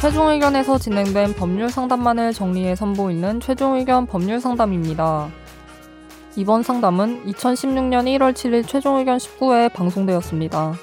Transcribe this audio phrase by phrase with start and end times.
[0.00, 5.28] 최종 의견에서 진행된 법률 상담만을 정리해 선보이는 최종 의견 법률 상담입니다.
[6.36, 10.74] 이번 상담은 2016년 1월 7일 최종 의견 19회에 방송되었습니다.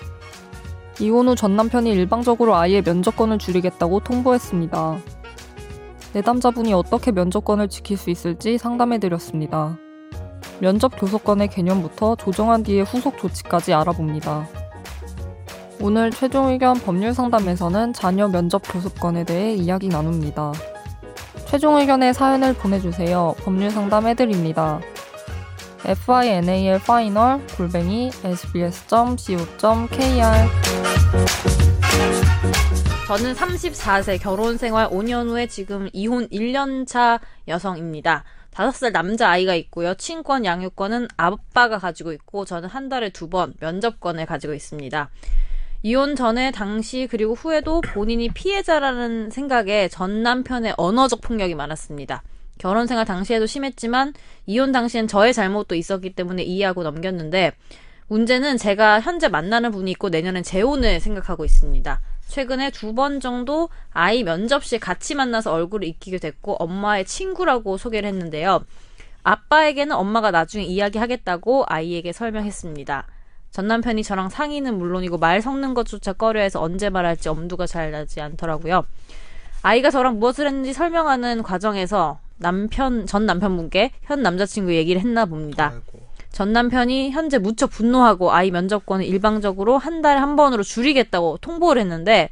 [1.00, 4.97] 이혼 후 전 남편이 일방적으로 아이의 면접권을 줄이겠다고 통보했습니다.
[6.13, 9.77] 내담자분이 어떻게 면접권을 지킬 수 있을지 상담해드렸습니다.
[10.60, 14.64] 면접 교섭권의 개념부터 조정한 뒤에 후속 조치까지 알아봅니다.
[15.79, 20.52] 오늘 최종 의견 법률 상담에서는 자녀 면접 교섭권에 대해 이야기 나눕니다.
[21.47, 23.36] 최종 의견의 사연을 보내주세요.
[23.39, 24.80] 법률 상담 해드립니다.
[25.86, 29.97] final final 골뱅이 sbs.co.kr
[33.08, 38.23] 저는 34세 결혼 생활 5년 후에 지금 이혼 1년 차 여성입니다.
[38.52, 39.94] 5살 남자 아이가 있고요.
[39.94, 45.09] 친권 양육권은 아빠가 가지고 있고 저는 한 달에 두 번 면접권을 가지고 있습니다.
[45.86, 52.23] 이혼 전에 당시 그리고 후에도 본인이 피해자라는 생각에 전 남편의 언어적 폭력이 많았습니다.
[52.58, 54.16] 결혼 생활 당시에도 심했지만
[54.47, 57.52] 이혼 당시엔 저의 잘못도 있었기 때문에 이해하고 넘겼는데
[58.08, 62.02] 문제는 제가 현재 만나는 분이 있고 내년엔 재혼을 생각하고 있습니다.
[62.30, 68.09] 최근에 두 번 정도 아이 면접 시에 같이 만나서 얼굴을 익히게 됐고 엄마의 친구라고 소개를
[68.09, 68.66] 했는데요.
[69.22, 73.05] 아빠에게는 엄마가 나중에 이야기하겠다고 아이에게 설명했습니다.
[73.56, 78.84] 전 남편이 저랑 상의는 물론이고 말 섞는 것조차 꺼려해서 언제 말할지 엄두가 잘 나지 않더라고요.
[79.61, 85.72] 아이가 저랑 무엇을 했는지 설명하는 과정에서 남편 전 남편분께 현 남자친구 얘기를 했나 봅니다.
[86.33, 92.30] 전 남편이 현재 무척 분노하고 아이 면접권을 일방적으로 한 달에 한 번으로 줄이겠다고 통보를 했는데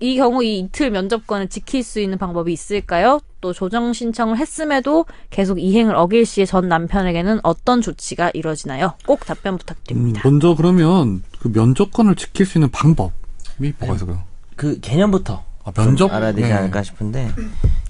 [0.00, 3.20] 이 경우 이 이틀 면접권을 지킬 수 있는 방법이 있을까요?
[3.42, 8.94] 또 조정 신청을 했음에도 계속 이행을 어길 시에 전 남편에게는 어떤 조치가 이루어지나요?
[9.06, 10.22] 꼭 답변 음, 부탁드립니다.
[10.24, 14.22] 먼저 그러면 그 면접권을 지킬 수 있는 방법이 뭐가 있을까요?
[14.56, 16.52] 그 개념부터 아, 면접 좀 알아야 되지 네.
[16.54, 17.30] 않을까 싶은데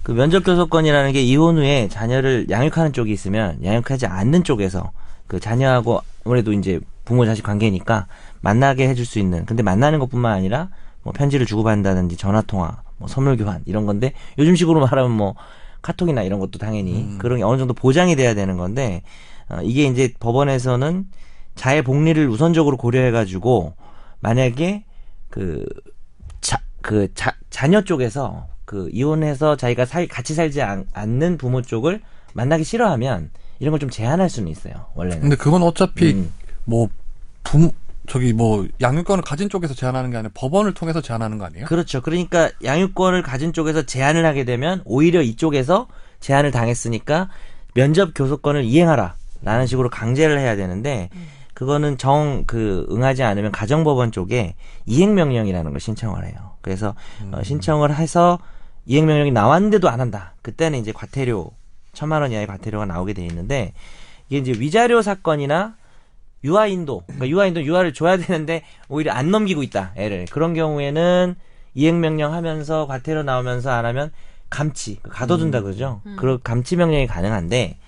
[0.03, 4.91] 그 면접 교섭권이라는 게 이혼 후에 자녀를 양육하는 쪽이 있으면 양육하지 않는 쪽에서
[5.29, 8.07] 그 자녀하고 아무래도 이제 부모 자식 관계니까
[8.41, 10.69] 만나게 해줄 수 있는 근데 만나는 것뿐만 아니라
[11.03, 15.35] 뭐 편지를 주고받는다든지 전화 통화 뭐 선물 교환 이런 건데 요즘식으로 말하면 뭐
[15.83, 19.03] 카톡이나 이런 것도 당연히 그런 게 어느 정도 보장이 돼야 되는 건데
[19.49, 21.07] 어, 이게 이제 법원에서는
[21.55, 23.75] 자의 복리를 우선적으로 고려해가지고
[24.21, 24.85] 만약에
[25.31, 25.65] 그
[26.41, 32.01] 자, 그 자, 자녀 쪽에서 그 이혼해서 자기가 살, 같이 살지 않, 는 부모 쪽을
[32.35, 34.75] 만나기 싫어하면 이런 걸 좀 제한할 수는 있어요.
[34.95, 35.23] 원래는.
[35.23, 36.33] 근데 그건 어차피 음.
[36.65, 36.89] 뭐
[37.43, 37.73] 부모
[38.11, 41.67] 저기 뭐 양육권을 가진 쪽에서 제한하는 게 아니라 법원을 통해서 제한하는 거 아니에요?
[41.67, 42.01] 그렇죠.
[42.01, 45.87] 그러니까 양육권을 가진 쪽에서 제한을 하게 되면 오히려 이쪽에서
[46.19, 47.29] 제한을 당했으니까
[47.75, 49.15] 면접 교섭권을 이행하라.
[49.43, 51.09] 라는 식으로 강제를 해야 되는데
[51.55, 54.57] 그거는 정 그 응하지 않으면 가정법원 쪽에
[54.87, 56.57] 이행 명령이라는 걸 신청을 해요.
[56.63, 56.97] 그래서
[57.31, 58.41] 어, 신청을 해서
[58.87, 60.35] 이행 명령이 나왔는데도 안 한다.
[60.43, 61.53] 그때는 이제 과태료
[61.93, 63.73] 천만 원 이하의 과태료가 나오게 돼 있는데
[64.29, 65.77] 이게 이제 위자료 사건이나
[66.43, 69.93] 유아 인도, 그러니까 유아 인도 유아를 줘야 되는데 오히려 안 넘기고 있다.
[69.97, 71.35] 애를 그런 경우에는
[71.75, 74.11] 이행 명령 하면서 과태료 나오면서 안 하면
[74.49, 76.01] 감치, 그 가둬둔다 그러죠.
[76.17, 77.79] 그런 감치 명령이 가능한데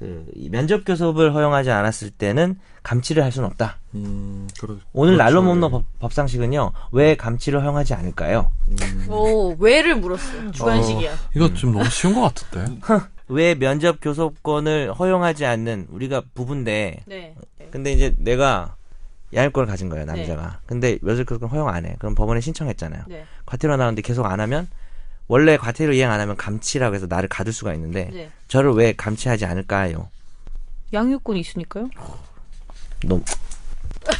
[0.00, 3.76] 그이 면접 교섭을 허용하지 않았을 때는 감치를 할 수는 없다.
[3.94, 4.76] 음, 그렇.
[4.94, 5.22] 오늘 그렇죠.
[5.24, 6.72] 날로 먹는 법, 법상식은요.
[6.92, 8.50] 왜 감치를 허용하지 않을까요?
[9.10, 10.50] 오, 왜를 물었어요.
[10.52, 11.12] 주관식이야.
[11.36, 12.80] 이거 좀 너무 쉬운 것 같은데.
[13.28, 17.34] 왜 면접 교섭권을 허용하지 않는 우리가 부부인데 네.
[17.70, 18.74] 근데 이제 내가
[19.32, 23.24] 양육권을 가진 거예요 남자가 근데 면접 교섭권 허용 안 해 그럼 법원에 신청했잖아요 네.
[23.46, 24.68] 과태료 나오는데 계속 안 하면
[25.28, 28.30] 원래 과태료 이행 안 하면 감치라고 해서 나를 가둘 수가 있는데 네.
[28.48, 30.08] 저를 왜 감치하지 않을까요
[30.92, 31.88] 양육권이 있으니까요?
[33.06, 33.22] 너무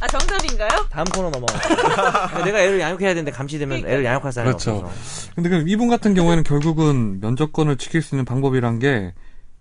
[0.00, 0.86] 아, 정답인가요?
[0.90, 4.76] 다음 코너 넘어가 내가 애를 양육해야 되는데 감치되면 애를 양육할 사람이 그렇죠.
[4.76, 9.14] 없어서 근데 그 이분 같은 경우에는 결국은 면접권을 지킬 수 있는 방법이란 게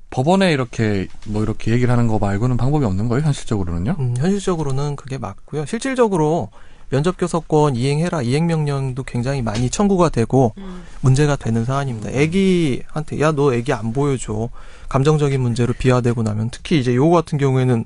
[0.10, 3.96] 법원에 이렇게 뭐 이렇게 얘기를 하는 거 말고는 방법이 없는 거예요, 현실적으로는요?
[4.00, 5.66] 음, 현실적으로는 그게 맞고요.
[5.66, 6.50] 실질적으로
[6.90, 10.84] 면접 교섭권 이행해라 이행 명령도 굉장히 많이 청구가 되고 음.
[11.02, 12.12] 문제가 되는 사안입니다.
[12.12, 14.50] 애기한테 야 너 애기 안 보여줘
[14.88, 17.86] 감정적인 문제로 비화되고 나면 특히 이제 요거 같은 경우에는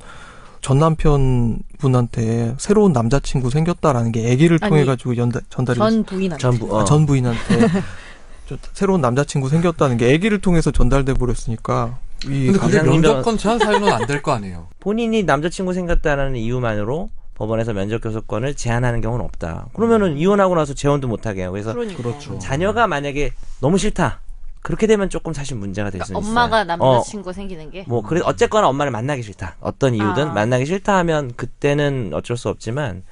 [0.62, 5.16] 전 남편 분한테 새로운 남자친구 생겼다라는 게 애기를 통해 가지고
[5.50, 6.42] 전달이 전 부인한테.
[6.42, 6.82] 전 부 어.
[6.82, 7.40] 아, 전 부인한테
[8.50, 13.92] 저 새로운 남자친구 생겼다는 게 애기를 통해서 전달돼 버렸으니까 이 근데 그게 면접권 제한 사유는
[13.92, 14.68] 안 될 거 아니에요.
[14.80, 21.26] 본인이 남자친구 생겼다는 이유만으로 법원에서 면접 교섭권을 제한하는 경우는 없다 그러면은 이혼하고 나서 재혼도 못
[21.26, 22.02] 하게 해요 그래서 그러니까.
[22.04, 22.38] 그렇죠.
[22.40, 23.32] 자녀가 만약에
[23.62, 24.20] 너무 싫다.
[24.62, 26.18] 그렇게 되면 조금 사실 문제가 될수 있어요.
[26.18, 27.86] 엄마가 어, 남자친구 생기는 게.
[27.88, 29.56] 뭐 그래 어쨌거나 엄마를 만나기 싫다.
[29.62, 30.34] 어떤 이유든 아.
[30.34, 33.04] 만나기 싫다 하면 그때는 어쩔 수 없지만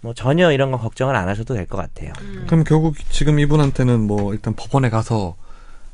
[0.00, 2.12] 뭐 전혀 이런 건 걱정을 안 하셔도 될 것 같아요.
[2.22, 2.44] 음.
[2.48, 5.36] 그럼 결국 지금 이분한테는 뭐 일단 법원에 가서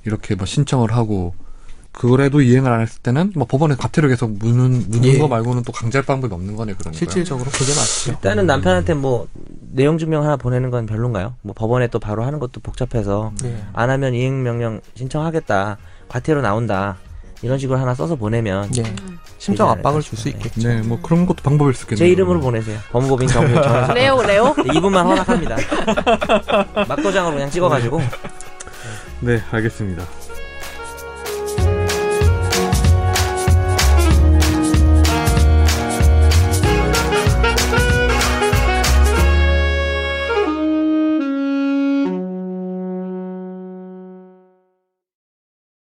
[0.06, 1.34] 이렇게 뭐 신청을 하고
[1.92, 5.18] 그래도 이행을 안 했을 때는 뭐 법원에 과태료 계속 무는 무는 예.
[5.18, 6.98] 거 말고는 또 강제할 방법이 없는 거네 그러니까.
[6.98, 8.12] 실질적으로 그게 맞죠.
[8.12, 9.28] 일단은 남편한테 뭐
[9.72, 11.34] 내용 증명 하나 보내는 건 별론가요?
[11.42, 13.62] 뭐 법원에 또 바로 하는 것도 복잡해서 예.
[13.74, 15.76] 안 하면 이행 명령 신청하겠다.
[16.08, 16.96] 과태료 나온다.
[17.42, 18.82] 이런 식으로 하나 써서 보내면 예.
[18.82, 19.18] 음.
[19.38, 20.42] 심정 압박을 않을까 줄수 싶어요.
[20.46, 20.68] 있겠죠.
[20.68, 21.98] 네, 뭐 그런 것도 방법일 수 있겠네요.
[22.06, 22.78] 제 이름으로 보내세요.
[22.92, 23.60] 법무법인 정정
[23.94, 25.56] 레오 레오 이분만 허락합니다.
[26.88, 28.00] 막도장으로 그냥 찍어가지고
[29.20, 30.04] 네, 알겠습니다.